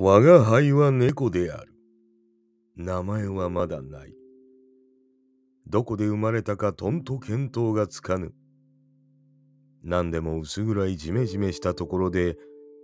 [0.00, 1.74] 我が輩は猫である。
[2.76, 4.14] 名前はまだない。
[5.66, 8.32] どこで生まれたかとんと見当がつかぬ。
[9.82, 12.36] 何でも薄暗いジメジメしたところで、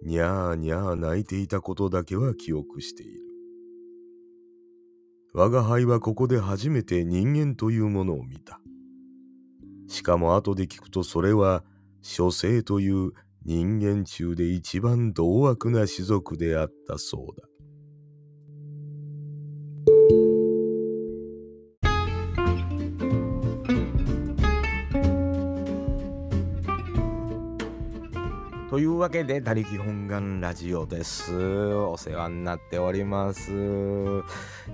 [0.03, 3.21] にゃーにゃー泣いていたことだけは記憶している。
[5.35, 8.61] 我が輩はここで初めて人間というものを見た。
[9.87, 11.62] しかも後で聞くとそれは
[12.03, 13.12] 書生という
[13.45, 17.46] 人間中で一番同悪な種族であったそうだ。
[28.71, 31.32] というわけで、他力本願ラジオです。
[31.37, 33.53] お世話になっております。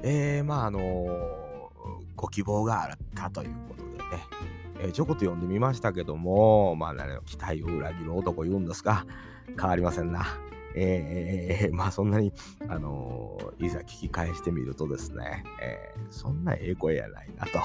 [0.03, 1.71] えー、まあ、あの
[2.17, 4.25] ご希望があったということでね、
[4.83, 9.07] えー、ちょこっと読んでみましたけども、まあ、ね、期待を裏切る男言うんですが、
[9.59, 10.27] 変わりませんな。
[10.75, 12.33] えー、まあそんなに、
[12.69, 17.59] あのー、いざ聞き返してみるとですね、えー、そんなええ声やないなと、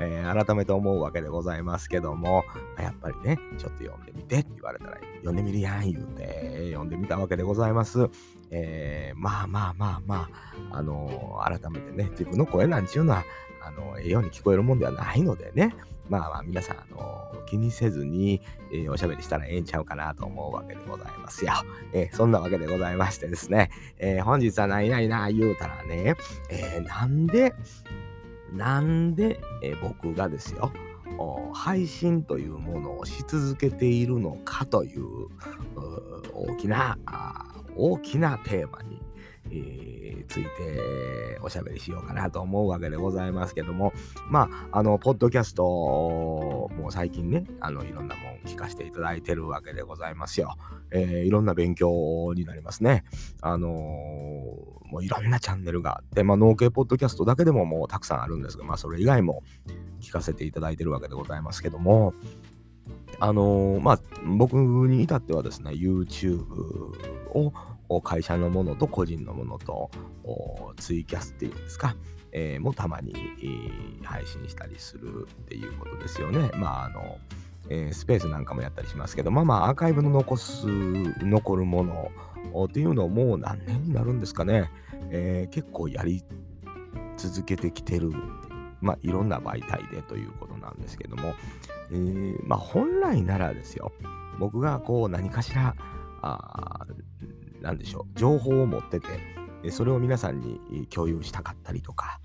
[0.00, 2.44] えー、改めて思うわけでございますけども
[2.78, 8.08] あ、やっぱりね、ちょっと読んでみてって言われたら、読んでみるやん言うて、読んでみたわけでございます。
[8.50, 10.30] えー、まあまあまあま
[10.70, 13.24] あ、あのー、改めてね、自分の声なんちゅうのは、
[13.62, 15.74] あの、ええように聞こえるもんではないのでね、
[16.08, 18.40] まあまあ皆さん、あの、気にせずに、
[18.72, 21.52] えー、おしゃべりしたらええんちゃうかなと思うわけでございますよ。
[21.92, 26.14] えー、そんなわけでございましてですね、え本日はないないな言うたらね、
[26.50, 27.54] えなんで、
[28.52, 30.72] なんで、え僕がですよ、
[31.52, 35.28] 配信というものをし続けているのかという
[36.32, 36.98] 大きな
[37.78, 39.00] 大きなテーマに
[39.50, 43.92] えー、ついておしゃべりしようかなと思うわけでございますけども、
[44.28, 50.56] まあ、あの、ポッドキャスト、もう最近ね、あの、いろんなもん聞かせていただいてるわけでございますよ。
[50.90, 53.04] えー、いろんな勉強になりますね。
[53.40, 59.42] あのー、もういろんなチャンネルがあって、まあ、農系ポッドキャストだけでももうたくさんあるんですが、まあ、それ以外も
[60.00, 62.14] 聞かせていただいてるわけでございますけども、
[63.20, 66.44] あのー、まあ、僕に至ってはですね、YouTube
[67.88, 69.90] を会社のものと個人のものと
[70.76, 71.96] ツイキャスっていうんですか、
[72.32, 73.14] えー、もたまに、
[74.02, 76.50] 配信したりするっていうことですよね。
[76.54, 77.18] まああの、
[77.68, 82.10] えー、スペースなんかもやったりしますけど、まあまあアーカイブの残す、残るもの
[82.64, 84.70] っていうのをもう何年になるんですかね。
[85.10, 86.22] えー、結構やり
[87.16, 88.12] 続けてきてる、
[88.80, 91.34] まあいろんな媒体でということなんですけども、
[91.90, 93.92] えー、まあ本来ならですよ、
[94.38, 95.74] 僕がこう何かしら、
[96.22, 96.86] あ
[97.60, 102.20] 何でしょう、情報を持ってて、それを皆さんに共有したかったりとか、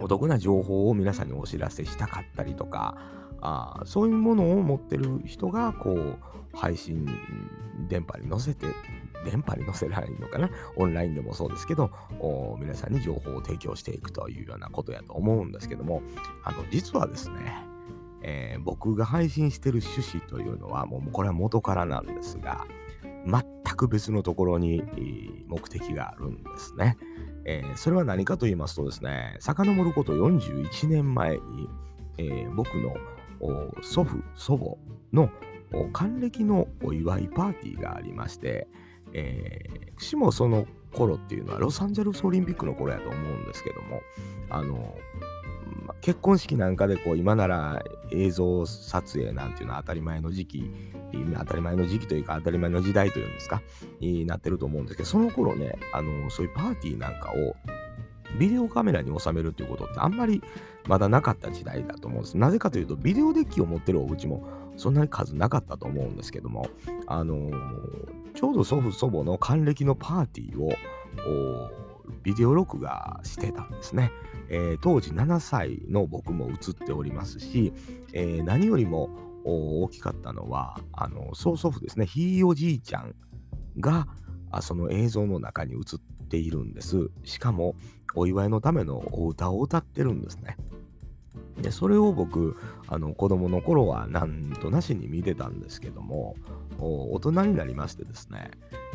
[0.00, 2.96] お得な情報を皆さんにお知らせしたかったりとか、
[3.42, 6.18] あそういうものを持ってる人が、こう、
[6.52, 7.06] 配信、
[7.88, 8.66] 電波に乗せて、
[9.24, 10.50] 電波に載せられるのかな？
[10.76, 11.90] オンラインでもそうですけど、
[12.58, 16.02] 皆さんに情報を提供していくというようなことやと思うんですけども、
[16.42, 17.66] あの、実はですね、
[18.22, 22.66] えー、僕が配信してる趣旨というのは、もうこれは元からなんですが、
[23.26, 23.42] 全
[23.76, 24.82] く別のところに
[25.46, 26.96] 目的があるんですね。
[27.44, 31.40] えー、それは何かと言いますとですね、遡ること41年前に、
[32.18, 32.94] えー、僕の
[33.82, 34.76] 祖父、祖母
[35.12, 35.30] の
[35.92, 38.68] 還暦のお祝いパーティーがありまして、
[39.12, 44.02] えー、しもその頃っていうのはロサンゼルスオリンピックの頃やと思うんですけども、
[44.50, 44.94] あの、
[46.00, 50.70] 結婚式なんかでこう今なら映像撮影なんていうのは当たり前の時期
[51.38, 53.62] 当たり前の時期というか当たり前の時代というんですか
[54.00, 57.56] になってると思うんですけどその頃ねあのそういうパーティーなんかを
[58.38, 60.42] ビデオカメラに収めるっていうことってあんまり
[60.86, 62.36] まだなかった時代だと思うんです。
[62.36, 64.42] なぜかというと、ビデオデッキを持ってるお家も
[64.76, 66.66] そんなに数なかったと思うんですけども、
[67.06, 70.70] あのー、ちょうど祖父祖母の還暦のパーティーを
[72.22, 74.10] ビデオ録画してたんですね。
[74.48, 77.72] えー、当時7歳の僕も映っておりますし、
[78.12, 79.10] えー、何よりも
[79.44, 83.14] 大きかったのは、あの曽祖父ですね、ひいおじいちゃん
[83.78, 84.06] が
[84.60, 87.10] その映像の中に映っているんです。
[87.24, 87.76] しかも、
[88.14, 90.56] お祝いのためのお歌を歌ってるんですね。
[91.60, 92.56] でそれを僕
[92.88, 96.34] あの子供の頃はなんとなしに見てたんですけども
[96.78, 98.50] 大人になりましてですね、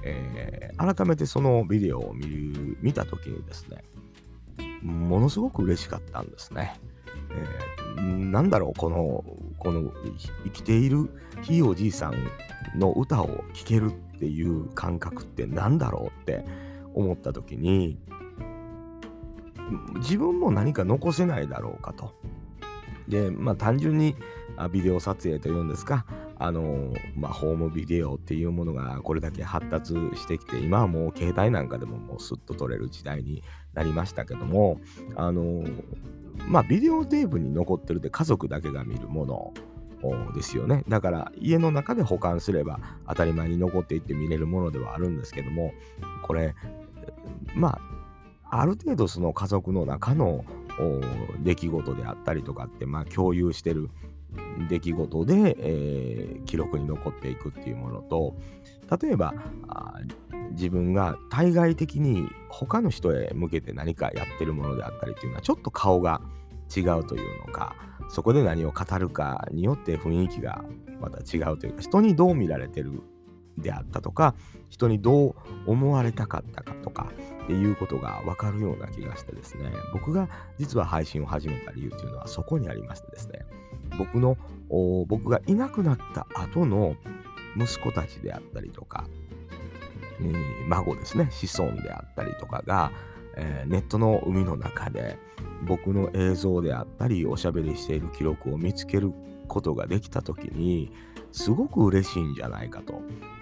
[0.08, 3.84] えー、改めてそのビデオを見る見た時にですね
[4.84, 6.80] ものすごく嬉しかったんですね。
[7.98, 9.26] えー、なんだろうこの
[9.58, 9.92] この
[10.44, 11.10] 生きている
[11.42, 12.16] ひいおじいさん
[12.80, 16.46] の歌を聴けるっていう感覚って何だろうって
[16.94, 17.98] 思った時に
[19.96, 22.14] 自分も何か残せないだろうかと。
[23.08, 24.16] でまあ単純に
[24.72, 26.06] ビデオ撮影というんですか
[26.38, 33.42] あのまあ、ホームビデオっていうものがこれだけ発達してきて今はもう携帯なんかでももうスッと撮れる時代に
[33.74, 34.82] なりましたけども
[35.16, 35.64] あの
[36.48, 39.54] まあビデオテープに残ってるって家族だけが見るもの
[40.36, 40.84] ですよね。
[40.88, 45.74] だから家の中で保管すれば当たり前に残っていって見れるものではあるんですけども
[46.22, 46.54] これ
[47.56, 47.80] ま
[48.50, 50.46] あある程度その家族の中の
[51.40, 53.90] 出来事であったりとかって、まあ、共有してる
[54.70, 58.36] 出来事で、えー、記録に残っていくっていうものと
[59.02, 59.34] 例えば
[60.52, 66.22] 自分が対外的に他の人へ向けて何かやってるものであったりっていうのはちょっと顔が
[66.76, 67.76] 違うというのか
[68.10, 70.64] そこで何を語るかによって雰囲気が
[71.00, 73.02] また違うというか人にどう見られてる
[73.58, 74.36] であったとか
[74.70, 75.36] 人にどう
[75.66, 77.12] 思われたかったかとか
[77.44, 83.46] っていうことが分かるような気がしてですね僕が実は配信を始めた理由っていうのはそこにありましてですね
[83.98, 84.38] 僕の
[85.08, 86.96] 僕がいなくなった後の
[87.56, 89.08] 息子たちであったりとか、
[90.20, 91.30] えー、孫ですね。
[91.32, 92.92] 子孫であったりとかが、
[93.38, 95.18] えー、ネットの海の中で
[95.68, 99.14] 僕の映像であったりおしゃべりしている記録を見つける
[99.48, 100.92] ことができた時に
[101.36, 103.02] すごく嬉しいんじゃないかと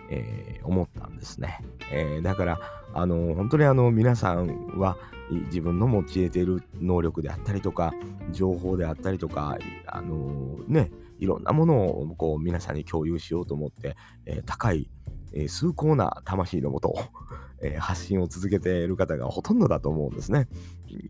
[0.10, 1.60] えー、思ったんですね。
[1.92, 2.60] えー、だから
[2.94, 4.98] あの本当にあの皆さんは
[5.48, 7.94] 自分の持ち得ている能力であったりとか
[8.31, 9.57] 情報であったりとか
[9.88, 14.89] あのねいろんなものをこう皆さんに共有しようと思って、えー、高い、
[15.34, 17.00] え崇高な魂のもとを
[17.63, 20.48] え発信を続けている方がほとんどだと思うんですね。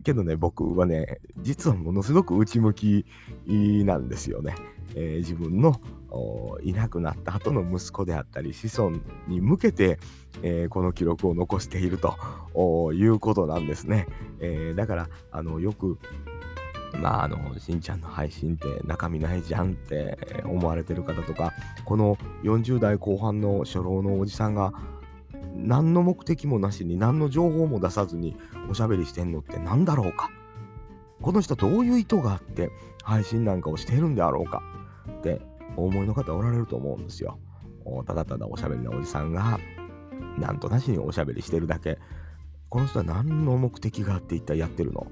[0.04, 3.04] けどね、僕はね、実はものすごく内向き
[3.46, 4.54] なんですよね。
[4.94, 5.80] え、自分の
[6.62, 9.98] いなくなった後の息子であったり子孫に向けて、
[10.42, 14.06] えー、この記録を残しているということなんですね。
[14.40, 15.98] えー、だからあのよく
[17.00, 21.52] まあ、あの、しんちゃんの配信って中身ないじゃんって思われてる方とか、
[21.84, 24.72] この40代後半の初老のおじさんが、
[25.56, 28.36] 何の目的もなしに何の情報も出さずに
[28.68, 30.30] おしゃべりしてんのって何だろうか
[31.22, 32.70] この人どういう意図があって
[33.02, 34.62] 配信なんかをしてるんであろうか
[35.10, 35.40] って
[35.76, 37.38] お思いの方おられると思うんですよ。
[38.06, 39.58] ただただおしゃべりなおじさんが
[40.38, 41.98] なんとなしにおしゃべりしてるだけ。
[42.68, 45.06] この人は何の目的があって一体やってるの？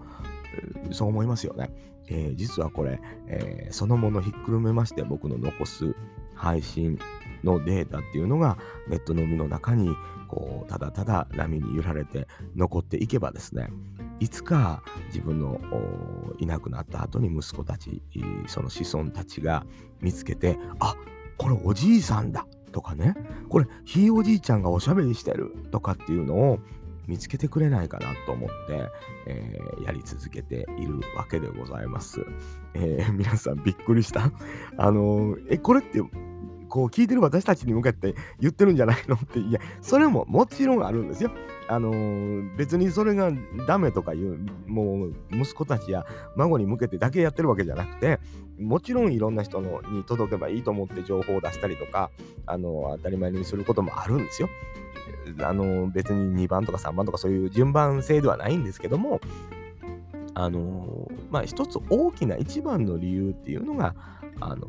[0.91, 1.71] そう思いますよね。
[2.09, 5.95] えー、実はこれ、えー、そのものひっくるめまして僕の残す
[6.35, 6.99] 配信
[7.45, 9.89] のデータっていうのがネットの海の中に
[10.29, 12.27] こうただただ波に揺られて
[12.57, 13.69] 残っていけばですね
[14.23, 15.61] いつか自分の
[16.39, 18.03] いなくなった後に息子たち
[18.47, 19.67] その子孫たちが
[20.01, 20.95] 見つけてあ
[21.37, 23.17] これおじいさんだとかね
[23.49, 26.61] これひいおじいちゃんがおしゃべりしてるとかっていうのを
[27.09, 28.89] 見つけてくれないかなと思って、
[29.27, 32.25] えー、やり続けているわけでございます。
[32.75, 34.31] えー、 皆さんびっくりした？
[34.79, 36.01] あのー、え、これって
[36.69, 39.17] こう聞いてる私たちに向かって言ってるんじゃないの？
[39.17, 41.33] って、いや、それももちろんあるんですよ。
[41.69, 43.31] あのー、別にそれが
[43.67, 46.05] ダメとかいう、もう息子たちや
[46.37, 48.19] 孫に向けてだけやってるわけじゃなくて、
[48.59, 52.11] もちろんいろんな人のに届けばいいと思って情報を出したりとか、
[52.47, 54.49] あのー、当たり前にすることもあるんですよ。
[55.41, 59.21] あのー、別に2番とか3番とかそういう順番性ではないんですけども、
[60.35, 63.95] あのまあ一つ大きな一番の理由っていうのが、
[64.41, 64.69] あの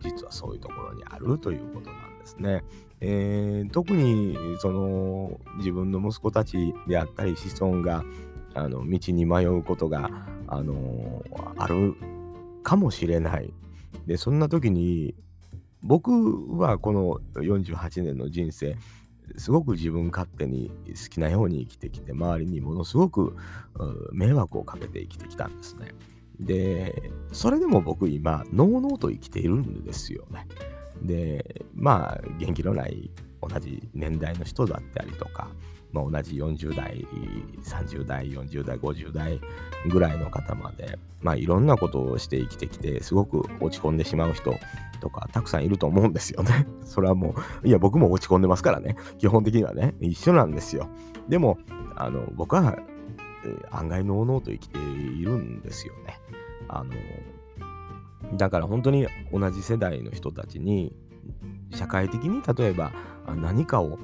[0.00, 2.64] 実はそういうところにあるということなんですね。
[3.04, 8.04] えー、特にその自分の息子たちであったり子孫が
[8.54, 10.08] あの道に迷うことが、
[10.46, 11.24] あの
[11.56, 11.96] ある
[12.62, 13.52] かもしれない。
[14.06, 15.14] でそんな時に
[15.82, 18.76] 僕はこの48年の人生
[19.36, 23.36] すごく自分勝手に好きなように生きてきて周りにものすごく
[24.12, 25.88] 迷惑をかけて生きてきたんですね。
[26.38, 30.46] で、それでも僕今、のうのうと生きているんですよね。
[31.06, 35.48] で、まあ、元気のない同じ年代の人だったりとか、
[35.92, 37.06] まあ、同じ40代、
[37.62, 39.40] 30代、40代、50代
[39.88, 44.54] ぐらいの方まで、まあ、いろんなことをして生きてきて、すごく落ち込んでしまう人
[45.00, 46.66] とか、たくさんいると思うんですよね。
[46.84, 48.96] それはもう、いや、僕も落ち込んでますからね。
[49.18, 50.88] 基本的にはね、一緒なんですよ。
[51.28, 51.58] でも、
[51.96, 52.78] あの、僕は
[53.70, 56.20] 案外のうのうと生きているんですよね。
[56.68, 56.94] あの
[58.34, 60.94] だから本当に同じ世代の人たちに
[61.74, 62.92] 社会的に例えば
[63.36, 63.98] 何かを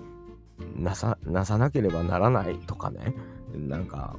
[0.76, 1.16] なさ
[1.58, 3.14] なければならないとかね
[3.54, 4.16] なんか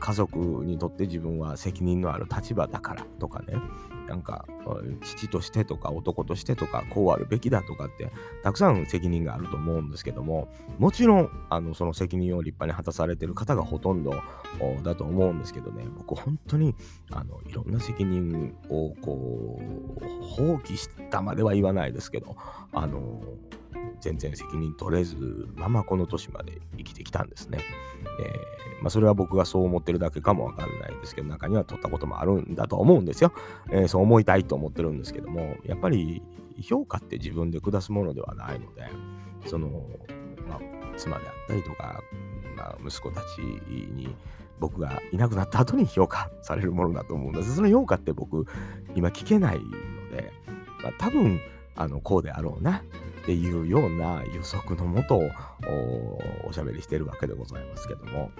[0.00, 3.54] 家族にとって自分は責任のある立場だからとかね
[4.12, 4.44] なんか
[5.00, 14.14] 父としてとか男としてとかこうあるべきだとかってたくさん責任があると思うんですけどももちろんあのその責任を立派に果たされてる方がほとんど
[14.82, 15.86] だと思うんですけどね。
[15.96, 16.74] 僕本当に
[17.10, 19.58] あのいろんな責任をこ
[19.98, 22.36] う放棄したまでは言わないですけど
[22.74, 23.22] あの
[24.02, 27.60] 全然責任取れずままこの年まで生きてきたんですね。
[28.20, 33.32] えー、まあ、それは僕がそう思ってるだけかもわかんないですけど中には取ったこともあるんだと思うんですよ、
[33.70, 36.22] えー、そう思いたいと思ってるんですけどもやっぱり
[36.60, 38.82] 評価って自分で下すものではないので
[39.46, 39.68] その、
[40.48, 40.60] まあ、
[40.96, 42.02] 妻であったりとか、
[42.56, 44.14] まあ、息子たちに
[44.58, 48.46] 僕がいなくなった後に評価されるものだと思うんですその評価って僕
[48.94, 49.70] 今聞けないの
[50.16, 50.32] で、
[50.82, 51.40] まあ、多分
[51.76, 52.78] あのこうであろうな
[53.22, 55.30] っていうような予測のもとを
[56.44, 58.30] おしゃべりしてるわけでございますけども。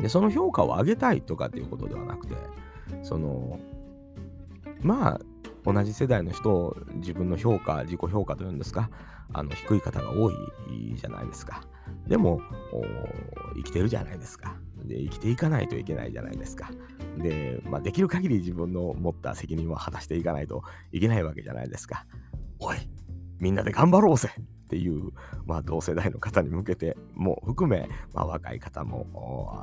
[0.00, 2.36] でその評価を上げたいとかっていうことではなくて
[3.02, 3.58] その
[4.80, 5.20] まあ
[5.64, 8.90] 同じ世代の人を自分の評価自己評価というんですか
[9.32, 10.34] あの低い方が多い
[10.94, 11.62] じゃないですか。
[12.06, 12.40] でも
[13.56, 14.56] 生きてるじゃないですか。
[14.84, 16.70] で生きていかないといけないじゃないですか。
[17.18, 20.62] で、まあ、できる限り自分の持った責任は果たしていかないと
[20.92, 22.06] いけないわけじゃないですか。
[22.60, 22.76] おい
[23.38, 25.12] みんなで頑張ろうぜっていう、
[25.46, 29.06] まあ、同世代の方に向けても含め、まあ、若い方も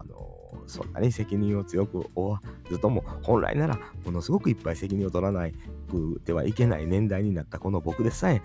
[0.02, 5.54] あのそんなに責任を強く負わずとも本来ならものすごくいっぱい責任を取らない
[5.92, 8.42] くてはいけない年代になったこの僕でさえ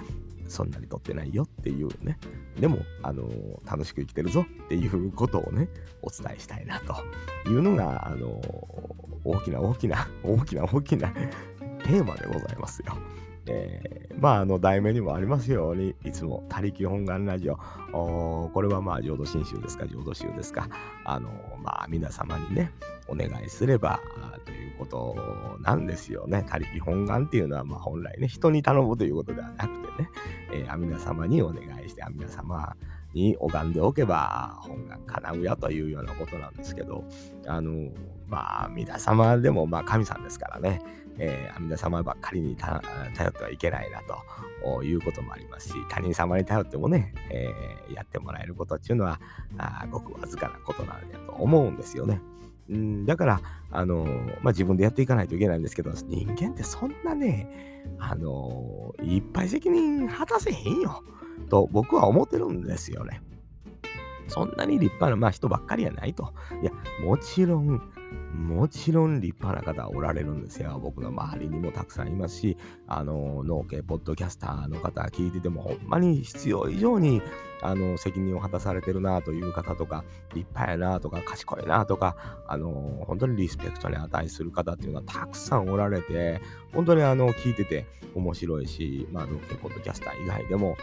[0.48, 2.18] そんなに取ってないよっていうね
[2.58, 3.30] でも、あの
[3.64, 5.68] 楽しく生きてるぞっていうことをね
[6.02, 8.40] お伝えしたいなというのが、あの
[9.24, 12.96] 大きな大きな大きな大きなテーマでございますよ。
[13.46, 17.56] えー、まあ、あの、題名にもありますように、いつも、他力本願ラジオ、
[18.52, 20.68] これはまあ、浄土真宗ですか、浄土宗ですか、
[21.04, 21.30] あの、
[21.62, 22.72] まあ、皆様にね、
[23.08, 24.00] お願いすれば、
[24.44, 25.16] ということ
[25.60, 26.44] なんですよね。
[26.48, 30.10] 他力本願っていうのは、まあ、本来ね、人に頼むということではなくてね、
[30.52, 32.76] えー、阿弥陀様にお願いして、阿弥陀様
[33.12, 37.04] に拝んでおけば本願叶うよというようなことなんですけど、
[37.46, 37.90] あの、
[38.28, 40.80] まあ、皆様でも、まあ、神さんですからね、
[41.18, 44.00] えー、阿弥陀様ばっかりに頼ってはいけないな
[44.62, 49.20] ということもありますし、他人様に頼ってもね、えー、やってもらえることっていうのは、
[49.58, 52.20] あごくわずかなことなんだと思うんですよね。
[52.76, 53.40] ん、だから、
[53.70, 54.04] あの
[54.42, 61.02] まあ、自分でやっていかないといけないんですけど、人間ってそんなね、あのいっぱい責任果たせへんよ、
[61.48, 63.22] と僕は思ってるんですよね。
[64.30, 66.32] そんなに立派な、まあ、人ばっかりやないと。
[66.62, 66.70] いや、
[67.04, 67.82] もちろん、
[68.32, 70.78] もちろん立派な方おられるんですよ。
[70.80, 72.56] 僕の周りにもたくさんいますし、
[72.86, 77.20] あの、農家ポッドキャスターの方聞いてても、ほんまに必要以上に、
[77.62, 86.40] あの、責任を果たされてるなという方とか、立派やなとか、賢いなとか、あの、本当にリスペクトに値する方っていうのはたくさんおられて、
[86.72, 90.76] 本当にあの、聞いてて面白いし、まあ、農家ポッドキャスター以外でも、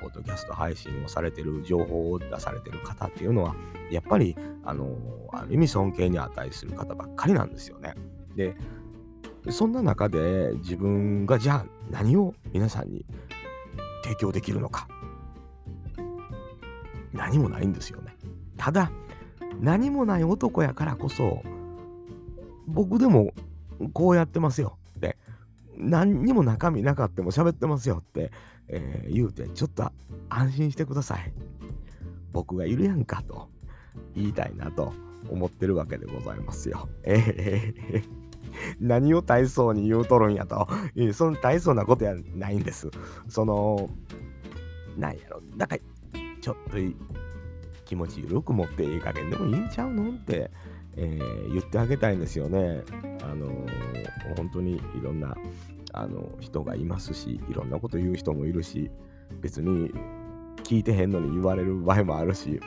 [0.00, 3.54] ポッドキャスト配信をされてる、情報を出されてる方っていうのは、
[3.90, 4.96] やっぱり、あの、
[5.32, 7.94] ある意味尊敬に値する方ばっかりなんですよね。
[8.36, 8.56] で、
[9.48, 13.06] そんな中で自分がじゃあ何を皆さんに
[14.02, 14.88] 提供できるのか。
[17.12, 18.16] 何もないんですよね。
[18.56, 18.90] ただ、
[19.60, 21.42] 何もない男やからこそ、
[22.66, 23.32] 僕でも
[23.92, 25.16] こうやってますよって、
[25.76, 28.30] 何にも中身なかっても喋ってますよって、
[28.68, 29.90] えー、言うて、ちょっと
[30.28, 31.32] 安心してください。
[32.32, 33.48] 僕がいるやんかと
[34.14, 34.92] 言いたいなと
[35.28, 36.88] 思ってるわけでございますよ。
[37.02, 38.04] えー、
[38.80, 41.12] 何を大層に言うとるんやとえ。
[41.12, 42.90] その大層なことやないんです。
[43.28, 43.90] その、
[44.96, 45.82] なんやろ、だから
[46.40, 46.78] ちょっと
[47.84, 50.50] 気持ち緩く持っていい加減でもいいんちゃうのって、
[50.96, 52.82] えー、言ってあげたいんですよね。
[53.22, 55.36] あのー、本当にいろんな
[55.92, 58.90] あの人がいますし、いろんなこと言う人もいるし、
[59.40, 59.90] 別に
[60.64, 62.60] 聞いてへんのに言われる場合もあるし、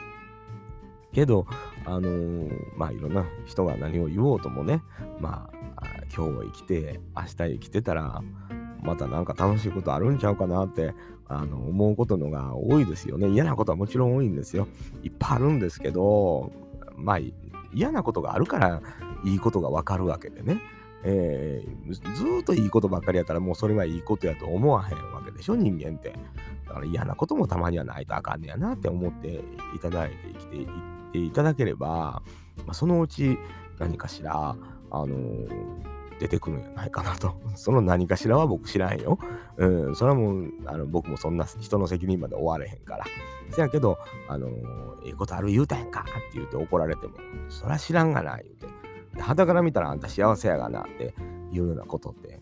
[1.12, 1.46] けど、
[1.86, 4.82] あのー、まあいろんな人が何を言おうともね、
[5.20, 8.22] まあ今日生きて、明日生きてたら、
[8.84, 10.94] またなんか楽しいことあるんちゃうかなって
[11.26, 13.28] あの思うことのが多いですよね。
[13.28, 14.68] 嫌なことはもちろん多いんですよ。
[15.02, 16.52] いっぱいあるんですけど、
[16.96, 17.18] まあ
[17.72, 18.82] 嫌なことがあるから
[19.24, 20.60] いいことがわかるわけでね。
[21.06, 26.14] えー、ずっといいことばっかりやったらもうそれはいいことやと思わへんわけでしょ人間って。
[26.66, 30.66] だから嫌なこともたまにはないとあかんねやなって思っていただいて生きていっ
[31.12, 32.22] ていただければ、
[32.58, 33.38] まあ、そのうち
[33.78, 34.56] 何かしら、
[34.90, 35.93] あのー
[36.24, 37.34] 出てくるんじゃないかなと。
[37.54, 39.18] その何かしらは僕知らんよ。
[39.58, 43.04] うん、それはもう、あの僕もそんな人の責任まで追われへんから。
[43.50, 44.48] せやけど、あの
[45.04, 47.14] ええことある言うたやんかって言うて怒られても、
[47.50, 49.20] そら知らんがな、言うて。
[49.20, 51.14] はたから見たらあんた幸せやがなって
[51.52, 52.40] いうようなことって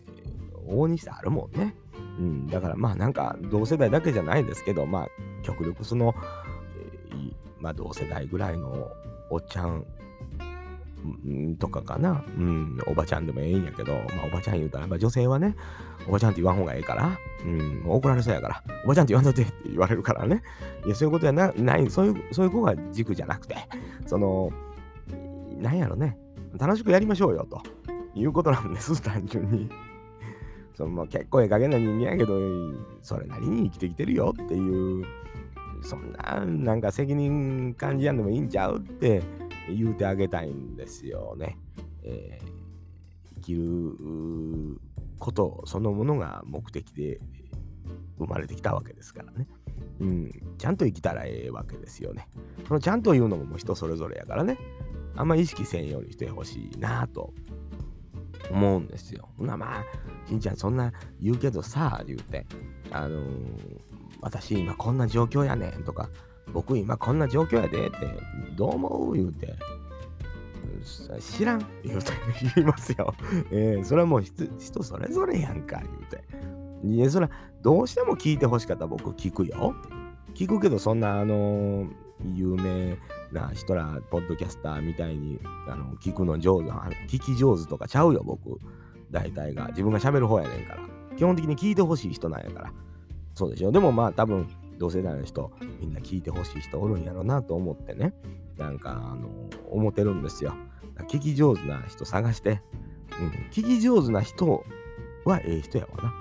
[0.65, 1.75] 往々にしてあるもんね。
[2.17, 5.07] うん、だからまあなんか同世代だけじゃないですけど、まあ
[5.43, 6.15] 極力その、
[7.11, 8.89] えー、まあ同世代ぐらいの
[9.29, 9.85] おっちゃん
[11.59, 12.23] とかかな。
[12.37, 15.55] うん、おばちゃんでもええんやけど、まあおばちゃん言うたら、まあ女性はね、
[16.07, 20.41] おばちゃんって言わん方がええから、うん、怒られそうやから、おばちゃんって言わんとてって言われるからね。
[20.85, 23.55] いや、そういうことやな、ない、そういう、そういう子が軸じゃなくて、
[24.05, 24.51] その、
[25.57, 26.17] なんやろね、
[26.57, 27.61] 楽しくやりましょうよ、と
[28.15, 29.69] いうことなんです、単純に。
[30.75, 32.35] そのまあ、結構ええ加減な人間やけど、
[33.01, 35.05] それなりに生きてきてるよっていう、
[35.83, 39.21] そんな、なんか責任感じやんでもいいんちゃうって
[39.69, 41.57] 言うてあげたいんですよね。
[42.03, 44.79] えー、生きる
[45.19, 47.19] ことそのものが目的で
[48.17, 49.47] 生まれてきたわけですからね。
[49.99, 52.27] うん、ちゃんと生きたらええわけですよね。
[52.67, 54.57] そのちゃんと言うのももう人それぞれやからね。
[55.15, 57.33] あんま意識せんようにしてほしいなと
[58.51, 59.29] 思うんですよ。
[59.37, 59.85] まあまあ、
[60.27, 60.91] しんちゃんそんな
[61.21, 62.45] 言うけどさ、言うて、
[62.91, 63.81] あのー、
[64.21, 66.09] 私今こんな状況やねんとか、
[66.51, 67.97] 僕今こんな状況やでって、
[68.55, 69.13] どう思う？
[69.13, 69.55] 言うて、
[71.19, 72.11] 知らん言うて
[72.55, 73.13] 言いますよ。
[73.51, 76.23] えー、それはもう人それぞれやんか、言うて。
[76.85, 77.31] いや、それは
[77.61, 79.73] どうしても聞いてほしかった僕聞くよ。
[80.35, 81.87] 聞くけど、そんな、あのー、
[82.33, 82.97] 有名
[83.31, 86.69] な人ら、ポッドキャスターみたいに、あの、聞くの上手、
[87.07, 88.59] 聞き上手とかちゃうよ、僕。
[89.11, 89.67] 大体が。
[89.69, 90.81] 自分が喋る方やねんから。
[91.15, 92.73] 基本的に聞いてほしい人なんやから。
[93.35, 93.71] そうでしょ。
[93.71, 94.47] でもまあ多分、
[94.83, 95.49] 同世代の人、
[95.79, 98.13] みんな聞いてほしい人おるんやろなと思ってね。
[98.57, 99.29] なんか、あの、
[99.69, 100.53] 思ってるんですよ。
[101.07, 102.61] 聞き上手な人探して。
[103.17, 103.29] うん。
[103.49, 104.65] 聞き上手な人
[105.23, 106.13] はええ人やわな。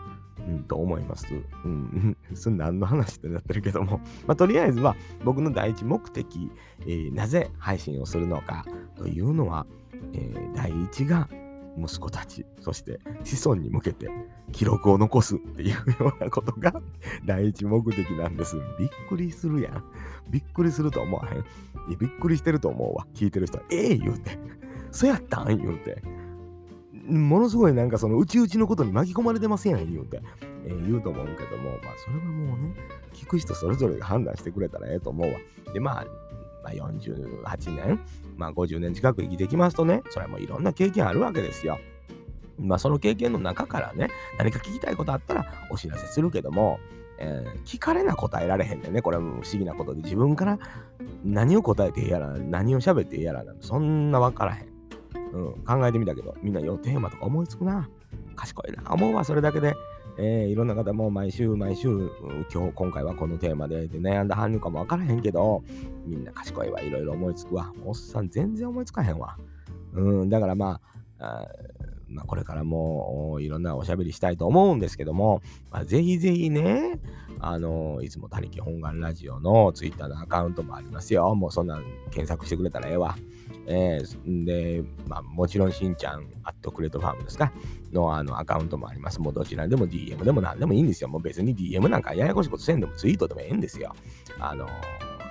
[0.47, 1.27] うん、と思います。
[1.65, 6.51] うん、 それ何の話ってなってるけども、まあ、とりあえずは僕の第一目的、
[6.83, 8.65] えー、なぜ配信をするのか
[8.97, 9.67] というのは、
[10.13, 11.29] えー、第一が
[11.77, 14.09] 息子たち、そして子孫に向けて
[14.53, 16.75] 記録を残すっていうようなことが
[17.25, 18.57] 第一目的なんです。
[18.79, 19.85] びっくりするやん。
[20.31, 21.45] びっくりすると思わへん。
[21.99, 23.07] びっくりしてると思うわ。
[23.15, 24.39] 聞いてる人は、ええー、言うて。
[24.91, 25.47] そやったん？
[25.57, 26.03] 言うて。
[27.09, 30.23] ものすごいなんかそのうちうちのことに巻き込まれてませんやん言うて、
[30.65, 32.75] えー、言うと思うけども、まあそれはもうね、
[33.13, 35.39] 聞く人それぞれが判断してくれたらええと思うわ。
[35.73, 36.07] で、まあ、
[36.63, 38.01] まあ、48年、
[38.37, 41.79] まあ50年近く生きてきますとね、それもいろんな経験あるわけですよ。
[42.59, 44.09] まあその経験の中からね、
[44.39, 46.79] 何か聞きたいことあったらお知らせするけども、
[47.19, 49.03] えー、聞かれな答えられへんねんね。
[49.03, 50.59] これは不思議なことで自分から
[51.25, 54.73] 何を答えていいやら、何を喋っていいやらそんな分からへん。
[55.33, 57.89] うん、考えてみたけど、みんな予テーマとか思いつくな。
[58.37, 58.93] 賢いな。
[58.93, 59.75] 思うわ、それだけで。
[60.19, 62.11] えー、いろんな方も毎週毎週、
[62.53, 65.63] 今日、今回はこのテーマでで悩んだはんのかも分からへんけど、
[66.07, 67.73] みんな賢いわ、いろいろ思いつくわ。
[67.85, 69.39] おっさん全然思いつかへんわ。
[69.95, 70.81] うん、だからま
[71.19, 71.49] あ、あ
[72.13, 77.01] まあ、これからもいろんなおしゃべりしたいと思うんですけども、まあ、ぜひぜひね、
[77.41, 81.35] あの、いつも他力本願ラジオのツイッターのアカウントもありますよ。
[81.35, 83.17] もうそんな検索してくれたらええわ。
[83.67, 87.53] えー、で、まあ、もちろんしんちゃん、アットクレートファームですか？
[87.93, 89.21] のあのアカウントもあります。
[89.21, 91.09] もうどちらでも DM でも何でもいいんですよ。
[91.09, 93.95] もう別に DM なんかややこしいことせんでもツイートでもええんですよ。
[94.39, 94.67] あの、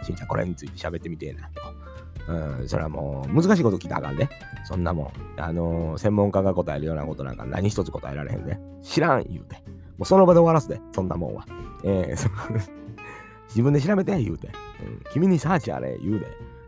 [0.04, 1.81] しんちゃんこれについて喋ってみてえなと。
[2.28, 4.30] うん、それはもう難しいこと聞いたらあかんで、ね。
[4.66, 5.12] そんなもん。
[5.42, 9.56] あのー、専門家が答えるようなことなんか何一つ答えられへんで、知らん言うて。
[9.98, 11.46] もうその場で終わらすで、そんなもんは。
[11.84, 12.30] えー、
[13.50, 15.02] 自分で調べて言うて、うん。
[15.12, 16.28] 君にサーチあれ言うで。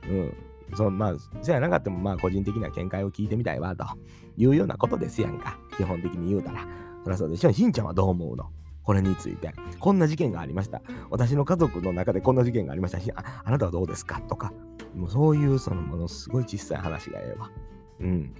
[0.10, 0.34] うん。
[0.76, 3.86] そまあ、そうやなかったも、まあ、個人的な見解を聞いてみたいわ、と
[4.38, 5.58] いうようなことですやんか。
[5.78, 6.66] 基本的に言うたら。
[7.04, 7.52] そりゃそうでしょ。
[7.52, 8.50] しんちゃんはどう思うの？
[8.84, 9.54] これについて。
[9.80, 10.82] こんな事件がありました。
[11.10, 14.22] 私の家族の中でこんな事件がありましたし、ああなたはどうですか？
[14.22, 14.52] とか。
[14.96, 17.50] もうそういう、その、ものすごい小さい話がええわ。
[18.02, 18.36] うん。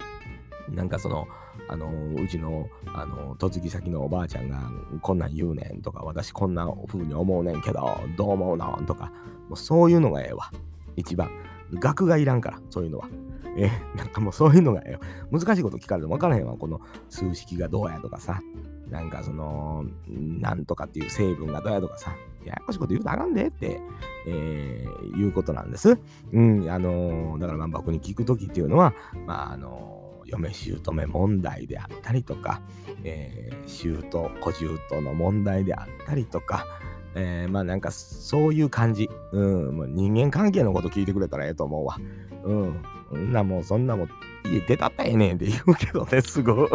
[0.70, 1.26] なんかその、
[1.68, 4.60] あの、うちの、あの、嫁ぎ先のおばあちゃんが、
[5.02, 8.80] こんなん言うねんとか、私こんな風に思うねんけど、どう思うの？
[8.86, 9.12] とか、
[9.48, 10.50] もうそういうのがええわ。
[10.96, 11.30] 一番。
[11.74, 13.08] 額がいらんから、そういうのは。
[13.56, 15.00] え、なんかもうそういうのがよ。
[15.32, 16.56] 難しいこと聞かれても分からへんわ。
[16.56, 18.40] この数式がどうやとかさ。
[18.88, 22.14] なんかその、なんとかっていう成分がどうやとかさ。
[22.44, 23.80] ややこしいこと言うとあかんでって、
[24.26, 25.98] えー、いうことなんです。
[26.32, 28.94] うん、あのー、だからまあ僕に聞くときっていうのは、
[29.26, 32.60] まああのー、嫁姑問題であったりとか、
[33.02, 36.66] えー、姑、小姑の問題であったりとか、
[37.14, 39.08] えー、まあなんかそういう感じ。
[39.32, 41.98] うん、もう人間関係のこと聞いてくれたらええと思うわ。
[42.44, 42.82] うん。
[43.10, 44.08] そんなもう、そんなも、
[44.44, 46.68] 家出たったええねんって言うけどね、すごい。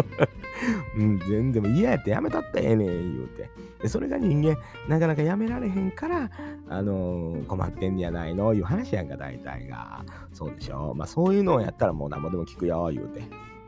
[0.97, 3.49] うん、全然嫌やってやめたったええねん言うて。
[3.81, 6.29] で、それが人間、なかなかやめられへんから、
[6.67, 10.03] あのー、困ってんじゃないのいう話やんか、大体が。
[10.33, 10.93] そうでしょ。
[10.95, 13.21] まあそういうのをやったらもう何もでも聞くよ、言うて。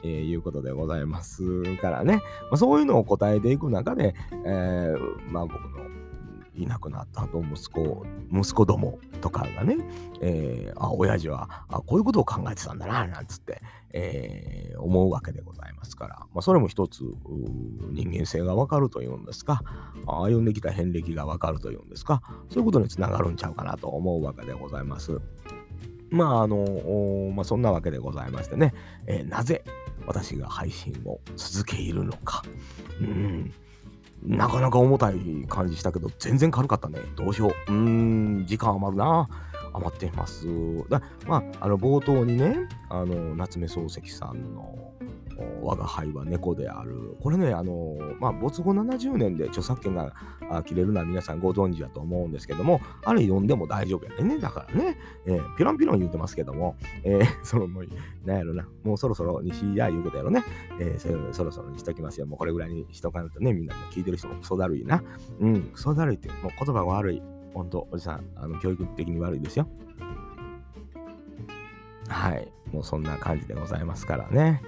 [0.03, 2.21] えー、いうことでございますからね、ま
[2.53, 6.00] あ、そういうのを答えていく中で、えー、まあ僕の
[6.55, 9.77] いなくなったと息子、息子どもとかがね、
[10.21, 13.61] えー、あ、親父はあこういうことを考えてたんだな、なんつって、
[13.93, 17.03] えー、思うわけでございますから、まあ、それも一つ
[17.91, 19.61] 人間性がわかるというんですか、
[20.05, 25.19] 歩んできた遍歴がわかるというんですか、そういうことにつながるんちゃうかなと思うわけでございます。
[26.09, 28.73] まあ、あの、まあ、そんなわけでございましてね、
[29.07, 29.63] えー、なぜ
[30.05, 32.43] 私が配信を続けいるのか。
[32.99, 33.53] うん。
[34.23, 36.99] なかなか重たい感じしたけど、全然軽かったね。
[37.15, 37.71] どうしよう。
[37.71, 39.27] うーん、時間余るな。
[39.73, 40.47] 余ってます。
[40.89, 44.80] だまあ、あの、冒頭にね、あの、夏目漱石さんの、
[45.61, 47.15] 我が輩は猫である。
[47.21, 50.13] これね、あの、まあ、没後70年で著作権が
[50.65, 54.39] 切れるのは皆さんご存知だと思うんですけども、あれ読んでも大丈夫やね。
[54.39, 57.87] だからね、えー、ピロンピロン言うてますけども、えー、 そのもう、
[58.25, 60.43] なんやろな、もうそろそろ西や言うことやろね。
[60.79, 60.99] えー、
[61.31, 62.25] そそろそろにしときますよ。
[62.25, 65.03] もうこれぐらいにしとかないとね、みんなも聞いてる人もクソだるいな。
[65.39, 67.21] うん、クソだるいって、もう言葉が悪い。
[67.53, 69.67] ほんと、おじさん、あの教育的に悪いですよ。
[72.07, 72.51] はい。
[72.71, 74.61] もうそんな感じでございますからね。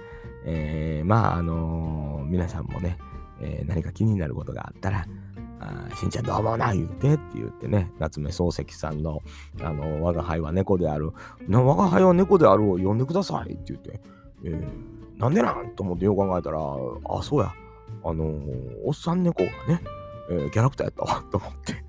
[0.44, 2.98] えー、まあ、あのー、皆さんもね、
[3.40, 5.06] えー、何か気になることがあったら、
[5.60, 9.22] あしんちゃんどうもな言うてって言ってね、夏目漱石さんの、
[9.62, 11.12] あの我が輩は猫である、
[11.48, 14.00] 我が輩は猫であるを呼んでくださいって言って、
[14.44, 17.52] えー、なんでなんと思ってよく考えたら、あ、そうや、
[18.04, 18.38] あの
[18.84, 19.80] おっさん猫がね、
[20.30, 21.84] えー、キャラクターやったわ と思って。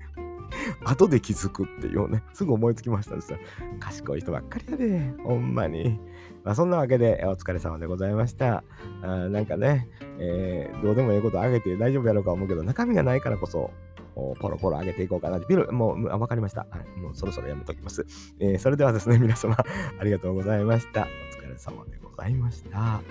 [0.84, 3.38] 後で気づくっていうね、すぐ思いつきましたですよ。
[3.80, 6.00] 賢い人ばっかりやで、ほんまに。
[6.46, 8.62] まあ、そんなわけで、お疲れ様でございました。
[9.02, 9.88] あなんかね、
[10.20, 13.72] えー、どうでもいいことあげて大丈夫やろうか思うけど、中身がないからこそ、
[14.14, 15.40] ポロポロ上げていこうかな。
[15.40, 16.60] ビル、もう、わかりました。
[16.70, 17.00] はい。
[17.00, 18.06] もうそろそろやめときます。
[18.38, 21.08] えー、それではですね、皆様、ありがとうございました。
[21.40, 23.02] お疲れ様でございました。